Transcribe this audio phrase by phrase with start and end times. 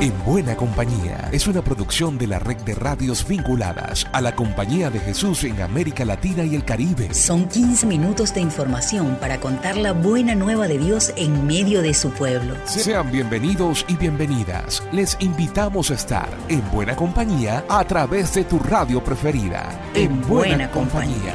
[0.00, 4.90] En Buena Compañía es una producción de la red de radios vinculadas a la Compañía
[4.90, 7.12] de Jesús en América Latina y el Caribe.
[7.12, 11.94] Son 15 minutos de información para contar la buena nueva de Dios en medio de
[11.94, 12.54] su pueblo.
[12.64, 14.84] Sean bienvenidos y bienvenidas.
[14.92, 19.68] Les invitamos a estar en Buena Compañía a través de tu radio preferida.
[19.94, 21.34] En, Buena, compañía.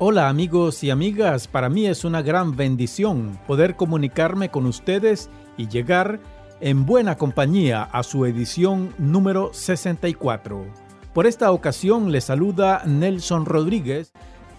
[0.00, 5.66] Hola amigos y amigas, para mí es una gran bendición poder comunicarme con ustedes y
[5.66, 6.20] llegar
[6.60, 10.72] en buena compañía a su edición número 64.
[11.12, 14.12] Por esta ocasión le saluda Nelson Rodríguez.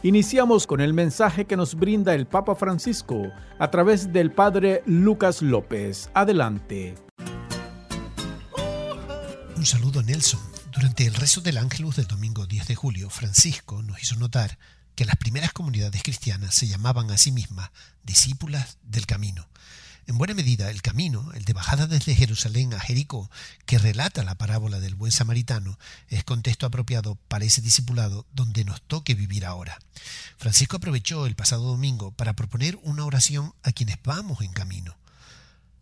[0.04, 5.42] Iniciamos con el mensaje que nos brinda el Papa Francisco a través del Padre Lucas
[5.42, 6.10] López.
[6.14, 6.96] Adelante.
[9.56, 10.42] Un saludo Nelson.
[10.74, 14.58] Durante el rezo del Ángelus del domingo 10 de julio, Francisco nos hizo notar
[15.00, 17.72] que las primeras comunidades cristianas se llamaban a sí mismas
[18.04, 19.48] discípulas del camino.
[20.08, 23.32] En buena medida, el camino, el de bajada desde Jerusalén a Jericó,
[23.66, 28.82] que relata la parábola del buen samaritano, es contexto apropiado para ese discipulado donde nos
[28.82, 29.80] toque vivir ahora.
[30.38, 34.98] Francisco aprovechó el pasado domingo para proponer una oración a quienes vamos en camino.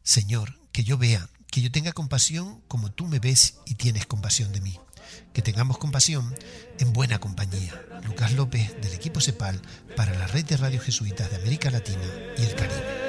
[0.04, 4.54] Señor, que yo vea, que yo tenga compasión como tú me ves y tienes compasión
[4.54, 4.80] de mí
[5.34, 6.34] que tengamos compasión
[6.80, 7.74] en buena compañía.
[8.06, 9.62] Lucas López del equipo CEPAL
[9.96, 12.06] para la red de radio jesuitas de América Latina
[12.38, 13.08] y el Caribe.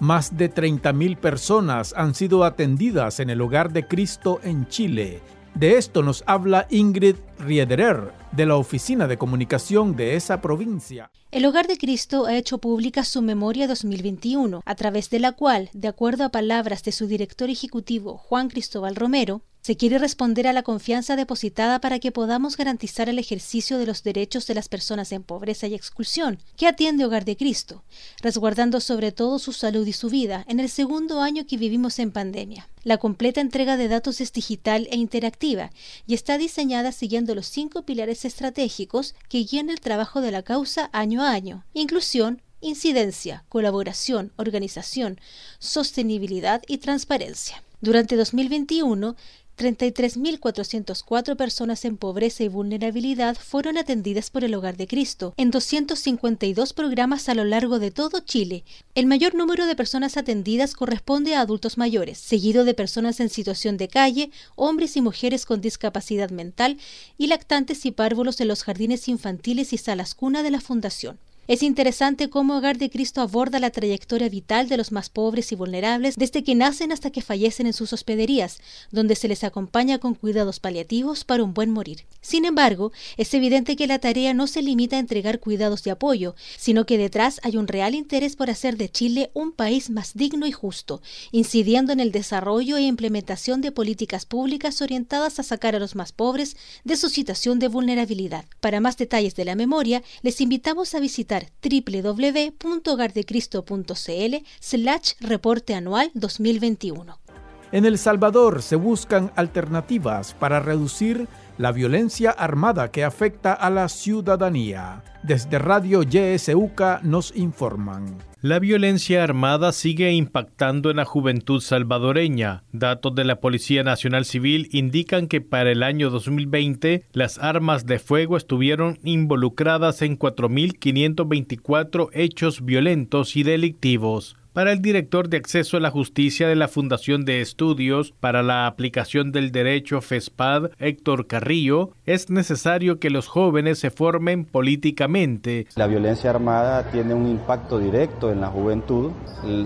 [0.00, 5.20] Más de 30.000 personas han sido atendidas en el Hogar de Cristo en Chile
[5.58, 11.10] de esto nos habla Ingrid Riederer, de la Oficina de Comunicación de esa provincia.
[11.30, 15.70] El Hogar de Cristo ha hecho pública su memoria 2021, a través de la cual,
[15.72, 20.54] de acuerdo a palabras de su director ejecutivo Juan Cristóbal Romero, se quiere responder a
[20.54, 25.12] la confianza depositada para que podamos garantizar el ejercicio de los derechos de las personas
[25.12, 27.84] en pobreza y exclusión, que atiende Hogar de Cristo,
[28.22, 32.12] resguardando sobre todo su salud y su vida en el segundo año que vivimos en
[32.12, 32.66] pandemia.
[32.82, 35.70] La completa entrega de datos es digital e interactiva
[36.06, 40.88] y está diseñada siguiendo los cinco pilares estratégicos que guían el trabajo de la causa
[40.94, 41.66] año a año.
[41.74, 45.20] Inclusión, incidencia, colaboración, organización,
[45.58, 47.62] sostenibilidad y transparencia.
[47.80, 49.14] Durante 2021,
[49.58, 56.72] 33.404 personas en pobreza y vulnerabilidad fueron atendidas por el Hogar de Cristo en 252
[56.72, 58.64] programas a lo largo de todo Chile.
[58.94, 63.76] El mayor número de personas atendidas corresponde a adultos mayores, seguido de personas en situación
[63.76, 66.78] de calle, hombres y mujeres con discapacidad mental
[67.18, 71.18] y lactantes y párvulos en los jardines infantiles y salas cuna de la Fundación.
[71.48, 75.54] Es interesante cómo Hogar de Cristo aborda la trayectoria vital de los más pobres y
[75.54, 78.60] vulnerables desde que nacen hasta que fallecen en sus hospederías,
[78.90, 82.04] donde se les acompaña con cuidados paliativos para un buen morir.
[82.20, 86.34] Sin embargo, es evidente que la tarea no se limita a entregar cuidados de apoyo,
[86.58, 90.46] sino que detrás hay un real interés por hacer de Chile un país más digno
[90.46, 91.00] y justo,
[91.32, 96.12] incidiendo en el desarrollo e implementación de políticas públicas orientadas a sacar a los más
[96.12, 98.44] pobres de su situación de vulnerabilidad.
[98.60, 107.27] Para más detalles de la memoria, les invitamos a visitar www.hogardecristo.cl slash reporte anual 2021.
[107.70, 113.90] En El Salvador se buscan alternativas para reducir la violencia armada que afecta a la
[113.90, 115.02] ciudadanía.
[115.22, 118.16] Desde Radio YSUCA nos informan.
[118.40, 122.62] La violencia armada sigue impactando en la juventud salvadoreña.
[122.72, 127.98] Datos de la Policía Nacional Civil indican que para el año 2020 las armas de
[127.98, 135.80] fuego estuvieron involucradas en 4.524 hechos violentos y delictivos para el director de acceso a
[135.80, 141.90] la justicia de la Fundación de Estudios para la Aplicación del Derecho FESPAD, Héctor Carrillo,
[142.06, 145.66] es necesario que los jóvenes se formen políticamente.
[145.76, 149.12] La violencia armada tiene un impacto directo en la juventud,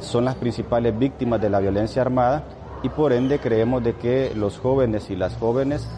[0.00, 2.44] son las principales víctimas de la violencia armada
[2.82, 5.88] y por ende creemos de que los jóvenes y las jóvenes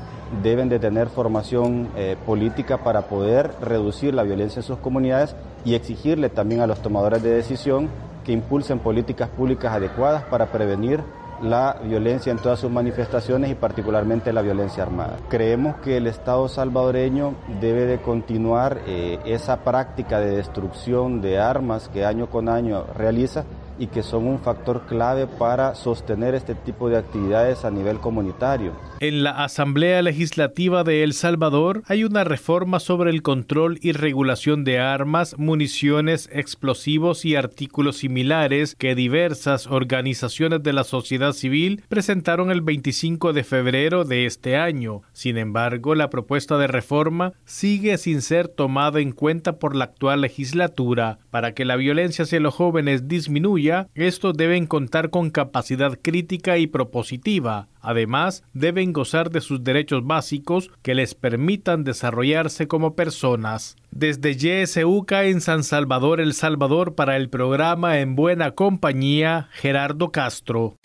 [0.43, 5.75] deben de tener formación eh, política para poder reducir la violencia en sus comunidades y
[5.75, 7.89] exigirle también a los tomadores de decisión
[8.24, 11.03] que impulsen políticas públicas adecuadas para prevenir
[11.42, 15.16] la violencia en todas sus manifestaciones y particularmente la violencia armada.
[15.28, 21.88] Creemos que el Estado salvadoreño debe de continuar eh, esa práctica de destrucción de armas
[21.88, 23.44] que año con año realiza
[23.78, 28.72] y que son un factor clave para sostener este tipo de actividades a nivel comunitario.
[29.00, 34.65] En la Asamblea Legislativa de El Salvador hay una reforma sobre el control y regulación
[34.65, 42.50] de armas, municiones, explosivos y artículos similares que diversas organizaciones de la sociedad civil presentaron
[42.50, 45.03] el 25 de febrero de este año.
[45.12, 50.21] Sin embargo, la propuesta de reforma sigue sin ser tomada en cuenta por la actual
[50.22, 51.18] legislatura.
[51.30, 53.64] Para que la violencia hacia los jóvenes disminuya,
[53.95, 57.69] estos deben contar con capacidad crítica y propositiva.
[57.81, 63.77] Además, deben gozar de sus derechos básicos que les permitan desarrollarse como personas.
[63.91, 70.77] Desde YSUCA en San Salvador, El Salvador, para el programa En Buena Compañía, Gerardo Castro.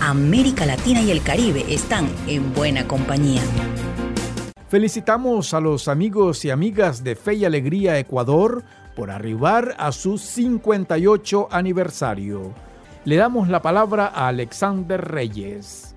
[0.00, 3.42] América Latina y el Caribe están en buena compañía.
[4.68, 8.64] Felicitamos a los amigos y amigas de Fe y Alegría Ecuador
[8.96, 12.52] por arribar a su 58 aniversario.
[13.04, 15.95] Le damos la palabra a Alexander Reyes.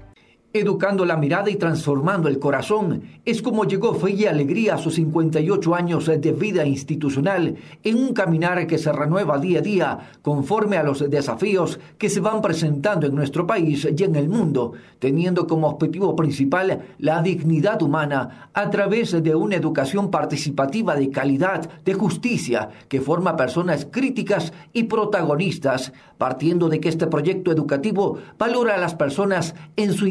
[0.52, 3.04] Educando la mirada y transformando el corazón.
[3.24, 8.14] Es como llegó Fe y Alegría a sus 58 años de vida institucional en un
[8.14, 13.06] caminar que se renueva día a día conforme a los desafíos que se van presentando
[13.06, 18.72] en nuestro país y en el mundo, teniendo como objetivo principal la dignidad humana a
[18.72, 25.94] través de una educación participativa de calidad, de justicia, que forma personas críticas y protagonistas,
[26.18, 30.08] partiendo de que este proyecto educativo valora a las personas en su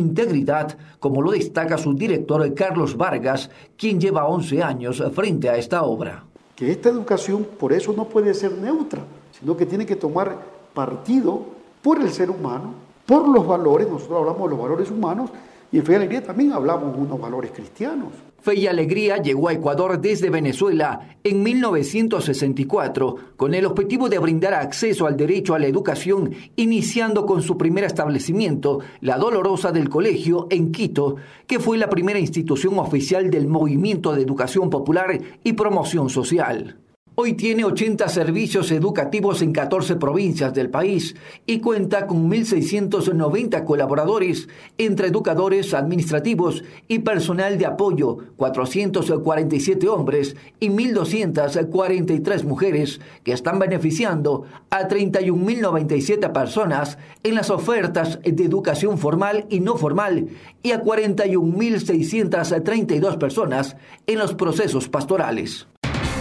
[0.98, 6.24] como lo destaca su director Carlos Vargas, quien lleva 11 años frente a esta obra.
[6.54, 9.02] Que esta educación por eso no puede ser neutra,
[9.38, 10.36] sino que tiene que tomar
[10.74, 11.42] partido
[11.82, 12.74] por el ser humano,
[13.06, 15.30] por los valores, nosotros hablamos de los valores humanos,
[15.70, 18.12] y en Fe y Alegría también hablamos unos valores cristianos.
[18.40, 24.54] Fe y Alegría llegó a Ecuador desde Venezuela en 1964 con el objetivo de brindar
[24.54, 30.46] acceso al derecho a la educación, iniciando con su primer establecimiento, la Dolorosa del Colegio
[30.50, 31.16] en Quito,
[31.46, 36.78] que fue la primera institución oficial del Movimiento de Educación Popular y Promoción Social.
[37.20, 41.16] Hoy tiene 80 servicios educativos en 14 provincias del país
[41.46, 44.48] y cuenta con 1.690 colaboradores
[44.78, 54.44] entre educadores administrativos y personal de apoyo, 447 hombres y 1.243 mujeres que están beneficiando
[54.70, 60.28] a 31.097 personas en las ofertas de educación formal y no formal
[60.62, 63.76] y a 41.632 personas
[64.06, 65.66] en los procesos pastorales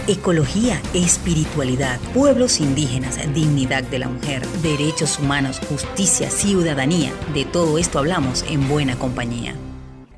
[0.08, 7.12] ecología, espiritualidad, pueblos indígenas, dignidad de la mujer, derechos humanos, justicia, ciudadanía.
[7.34, 9.54] De todo esto hablamos en buena compañía.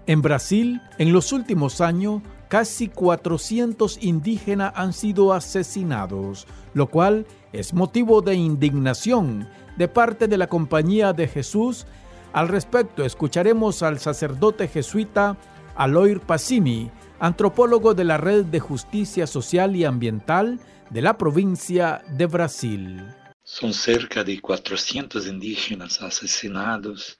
[0.05, 7.73] En Brasil, en los últimos años, casi 400 indígenas han sido asesinados, lo cual es
[7.73, 11.87] motivo de indignación de parte de la Compañía de Jesús.
[12.31, 15.35] Al respecto, escucharemos al sacerdote jesuita
[15.75, 22.25] Aloir Passimi, antropólogo de la Red de Justicia Social y Ambiental de la provincia de
[22.25, 23.03] Brasil.
[23.43, 27.19] Son cerca de 400 indígenas asesinados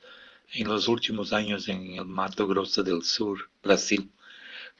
[0.53, 4.09] en los últimos años en el Mato Grosso del Sur, Brasil.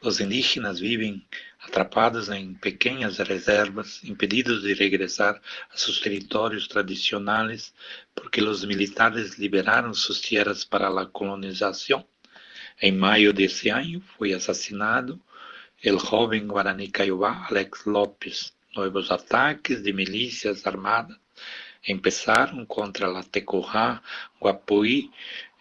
[0.02, 1.28] Los indígenas viven
[1.60, 7.76] atrapados en pequeñas reservas, impedidos de regresar a sus territorios tradicionales
[8.14, 12.06] porque los militares liberaron sus tierras para la colonización.
[12.82, 15.20] Em maio desse ano, foi assassinado
[15.86, 18.54] o jovem Guarani Caiobá Alex Lopes.
[18.74, 21.18] Novos ataques de milícias armadas
[21.86, 24.02] empezaram contra la Tecojá,
[24.42, 25.12] Guapuí,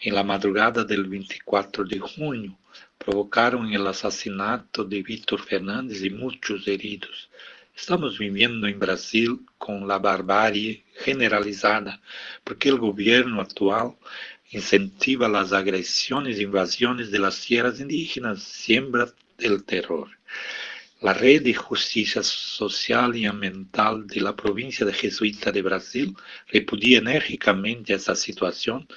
[0.01, 2.57] em la madrugada del 24 de junho.
[3.01, 7.29] Provocaram o assassinato de Vítor Fernandes e muitos heridos.
[7.75, 11.99] Estamos vivendo em Brasil com a barbárie generalizada,
[12.45, 13.99] porque o governo atual
[14.51, 20.09] incentiva las agresiones e invasiones de las tierras indígenas, siembra el terror.
[21.01, 26.17] La Red de Justicia Social y Ambiental de la provincia de Jesuita de Brasil
[26.49, 28.89] repudia enérgicamente esa situación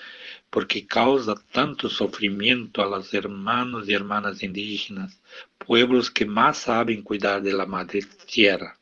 [0.49, 5.21] porque causa tanto sufrimiento a los hermanos y hermanas indígenas,
[5.57, 8.77] pueblos que más saben cuidar de la madre tierra.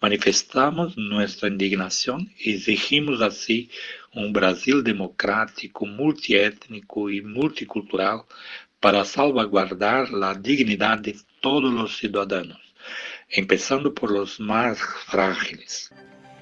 [0.00, 3.70] Manifestamos nuestra indignación y exigimos así
[4.14, 8.24] um Brasil democrático, multiétnico e multicultural
[8.80, 12.60] para salvaguardar a dignidade de todos os cidadãos,
[13.30, 15.90] empezando por los mais frágiles.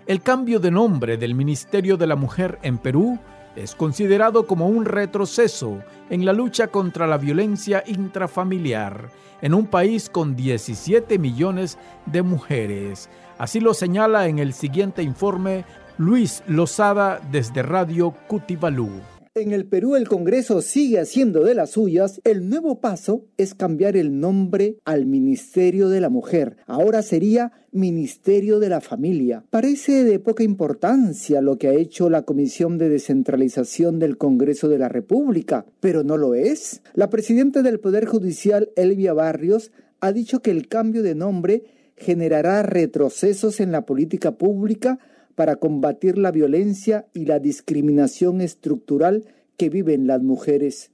[0.07, 3.19] El cambio de nombre del Ministerio de la Mujer en Perú
[3.57, 10.11] es considerado como un retroceso en la lucha contra la violencia intrafamiliar en un país
[10.11, 13.09] con 17 millones de mujeres.
[13.39, 15.65] Así lo señala en el siguiente informe
[15.99, 18.89] Luis Lozada desde Radio Cutibalú.
[19.37, 22.21] En el Perú el Congreso sigue haciendo de las suyas.
[22.23, 26.59] El nuevo paso es cambiar el nombre al Ministerio de la Mujer.
[26.69, 29.45] Ahora sería Ministerio de la Familia.
[29.51, 34.79] Parece de poca importancia lo que ha hecho la Comisión de Descentralización del Congreso de
[34.79, 36.83] la República, pero no lo es.
[36.95, 41.65] La presidenta del Poder Judicial, Elvia Barrios, ha dicho que el cambio de nombre
[41.97, 44.99] generará retrocesos en la política pública
[45.35, 49.25] para combatir la violencia y la discriminación estructural
[49.57, 50.91] que viven las mujeres.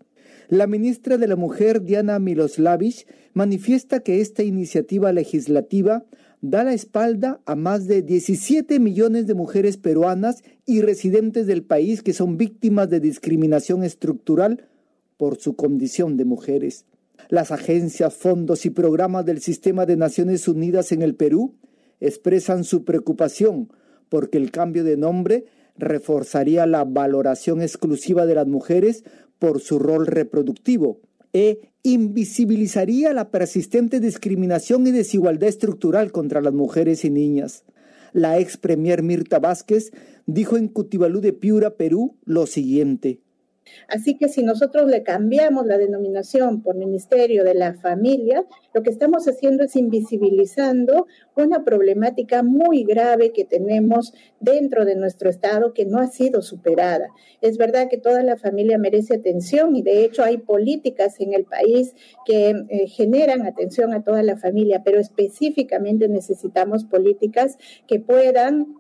[0.49, 6.05] La ministra de la Mujer, Diana Miloslavich, manifiesta que esta iniciativa legislativa
[6.43, 12.03] da la espalda a más de 17 millones de mujeres peruanas y residentes del país
[12.03, 14.67] que son víctimas de discriminación estructural
[15.19, 16.87] por su condición de mujeres.
[17.31, 21.55] Las agencias, fondos y programas del Sistema de Naciones Unidas en el Perú
[22.01, 23.73] expresan su preocupación
[24.09, 25.45] porque el cambio de nombre
[25.79, 29.05] reforzaría la valoración exclusiva de las mujeres
[29.39, 37.05] por su rol reproductivo e invisibilizaría la persistente discriminación y desigualdad estructural contra las mujeres
[37.05, 37.63] y niñas.
[38.13, 39.93] La ex premier Mirta Vázquez
[40.27, 43.21] dijo en Cutibalú de Piura, Perú, lo siguiente.
[43.89, 48.91] Así que si nosotros le cambiamos la denominación por Ministerio de la Familia, lo que
[48.91, 55.87] estamos haciendo es invisibilizando una problemática muy grave que tenemos dentro de nuestro Estado que
[55.87, 57.09] no ha sido superada.
[57.41, 61.45] Es verdad que toda la familia merece atención y de hecho hay políticas en el
[61.45, 68.75] país que eh, generan atención a toda la familia, pero específicamente necesitamos políticas que puedan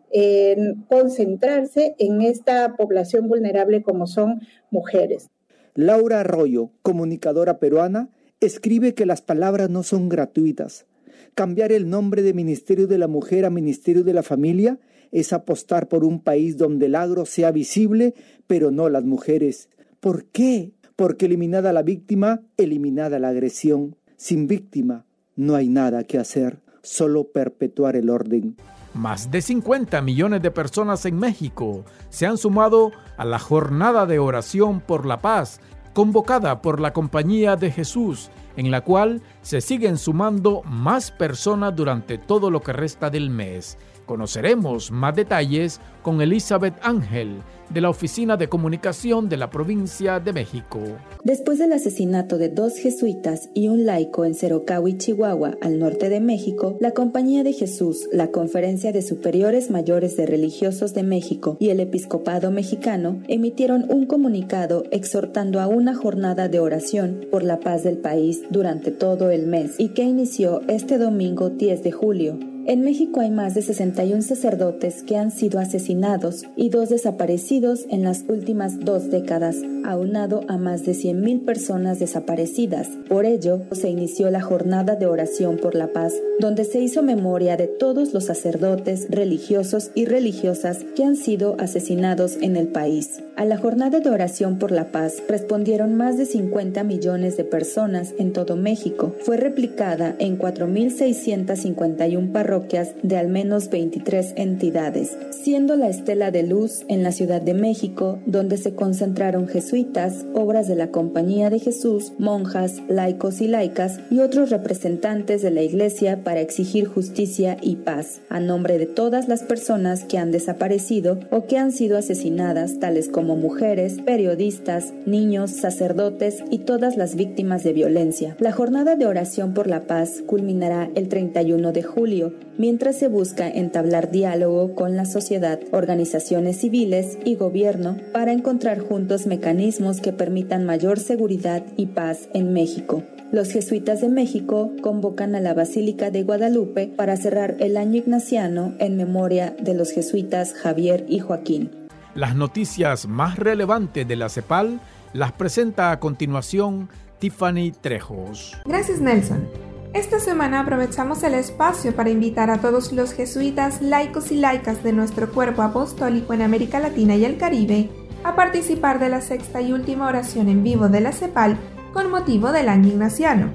[0.89, 5.29] concentrarse en esta población vulnerable como son mujeres.
[5.75, 8.11] Laura Arroyo, comunicadora peruana,
[8.41, 10.87] escribe que las palabras no son gratuitas.
[11.35, 14.79] Cambiar el nombre de Ministerio de la Mujer a Ministerio de la Familia
[15.13, 18.15] es apostar por un país donde el agro sea visible,
[18.47, 19.69] pero no las mujeres.
[20.01, 20.73] ¿Por qué?
[20.97, 23.97] Porque eliminada la víctima, eliminada la agresión.
[24.17, 28.57] Sin víctima, no hay nada que hacer, solo perpetuar el orden.
[28.95, 34.19] Más de 50 millones de personas en México se han sumado a la jornada de
[34.19, 35.61] oración por la paz
[35.93, 42.19] convocada por la Compañía de Jesús, en la cual se siguen sumando más personas durante
[42.19, 43.79] todo lo que resta del mes.
[44.07, 50.33] Conoceremos más detalles con Elizabeth Ángel, de la Oficina de Comunicación de la Provincia de
[50.33, 50.81] México.
[51.23, 56.21] Después del asesinato de dos jesuitas y un laico en Cerocahui, Chihuahua, al norte de
[56.21, 61.69] México, la Compañía de Jesús, la Conferencia de Superiores Mayores de Religiosos de México y
[61.69, 67.85] el Episcopado Mexicano emitieron un comunicado exhortando a una jornada de oración por la paz
[67.85, 72.39] del país durante todo el mes y que inició este domingo 10 de julio.
[72.71, 78.05] En México hay más de 61 sacerdotes que han sido asesinados y dos desaparecidos en
[78.05, 82.87] las últimas dos décadas, aunado a más de 100.000 personas desaparecidas.
[83.09, 87.57] Por ello, se inició la jornada de oración por la paz, donde se hizo memoria
[87.57, 93.21] de todos los sacerdotes, religiosos y religiosas que han sido asesinados en el país.
[93.41, 98.13] A la jornada de oración por la paz respondieron más de 50 millones de personas
[98.19, 99.15] en todo México.
[99.23, 106.85] Fue replicada en 4.651 parroquias de al menos 23 entidades, siendo la estela de luz
[106.89, 112.13] en la Ciudad de México, donde se concentraron jesuitas, obras de la Compañía de Jesús,
[112.19, 118.21] monjas, laicos y laicas y otros representantes de la Iglesia para exigir justicia y paz,
[118.29, 123.09] a nombre de todas las personas que han desaparecido o que han sido asesinadas, tales
[123.09, 128.37] como mujeres, periodistas, niños, sacerdotes y todas las víctimas de violencia.
[128.39, 133.49] La jornada de oración por la paz culminará el 31 de julio, mientras se busca
[133.49, 140.65] entablar diálogo con la sociedad, organizaciones civiles y gobierno para encontrar juntos mecanismos que permitan
[140.65, 143.03] mayor seguridad y paz en México.
[143.33, 148.75] Los jesuitas de México convocan a la Basílica de Guadalupe para cerrar el año ignaciano
[148.81, 151.80] en memoria de los jesuitas Javier y Joaquín.
[152.15, 154.81] Las noticias más relevantes de la CEPAL
[155.13, 156.89] las presenta a continuación
[157.21, 158.59] Tiffany Trejos.
[158.65, 159.49] Gracias Nelson.
[159.93, 164.93] Esta semana aprovechamos el espacio para invitar a todos los jesuitas, laicos y laicas de
[164.93, 167.89] nuestro cuerpo apostólico en América Latina y el Caribe
[168.25, 171.59] a participar de la sexta y última oración en vivo de la CEPAL
[171.93, 173.53] con motivo del año ignaciano.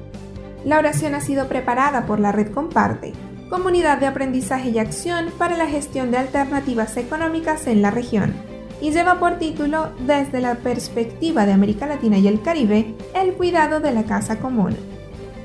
[0.64, 3.14] La oración ha sido preparada por la Red Comparte,
[3.50, 8.34] comunidad de aprendizaje y acción para la gestión de alternativas económicas en la región,
[8.82, 13.80] y lleva por título Desde la perspectiva de América Latina y el Caribe, el cuidado
[13.80, 14.76] de la casa común.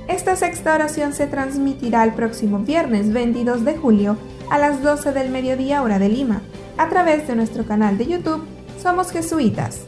[0.08, 4.16] Esta sexta oración se transmitirá el próximo viernes 22 de julio
[4.50, 6.42] a las 12 del mediodía hora de Lima,
[6.76, 8.44] a través de nuestro canal de YouTube
[8.82, 9.82] Somos Jesuitas.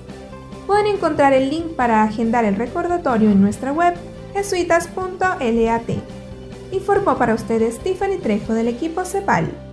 [0.67, 3.95] Pueden encontrar el link para agendar el recordatorio en nuestra web
[4.33, 5.91] jesuitas.lat.
[6.71, 9.72] Informó para ustedes Tiffany Trejo del equipo CEPAL.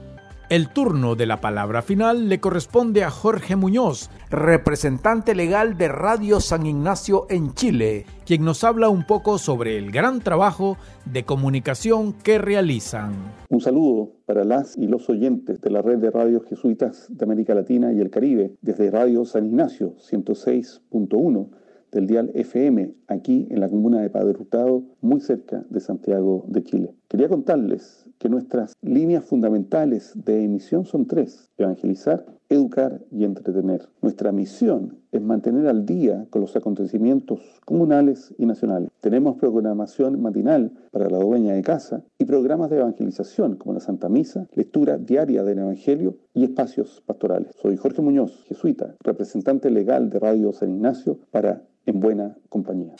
[0.50, 6.40] El turno de la palabra final le corresponde a Jorge Muñoz, representante legal de Radio
[6.40, 12.14] San Ignacio en Chile, quien nos habla un poco sobre el gran trabajo de comunicación
[12.14, 13.14] que realizan.
[13.50, 17.54] Un saludo para las y los oyentes de la red de radios jesuitas de América
[17.54, 21.50] Latina y el Caribe, desde Radio San Ignacio 106.1
[21.92, 26.64] del dial FM aquí en la comuna de Padre Hurtado, muy cerca de Santiago de
[26.64, 26.94] Chile.
[27.08, 33.88] Quería contarles que nuestras líneas fundamentales de emisión son tres, evangelizar, educar y entretener.
[34.02, 38.89] Nuestra misión es mantener al día con los acontecimientos comunales y nacionales.
[39.02, 44.10] Tenemos programación matinal para la dueña de casa y programas de evangelización como la Santa
[44.10, 47.56] Misa, lectura diaria del Evangelio y espacios pastorales.
[47.62, 52.96] Soy Jorge Muñoz, jesuita, representante legal de Radio San Ignacio para En Buena Compañía.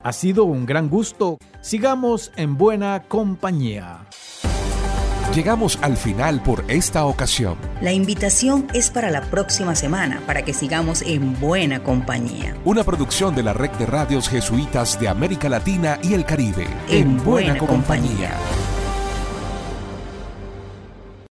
[0.00, 1.38] Ha sido un gran gusto.
[1.60, 4.08] Sigamos en buena compañía.
[5.34, 7.56] Llegamos al final por esta ocasión.
[7.80, 12.54] La invitación es para la próxima semana para que sigamos en buena compañía.
[12.66, 16.66] Una producción de la red de radios jesuitas de América Latina y el Caribe.
[16.88, 18.36] En, buena, compañía.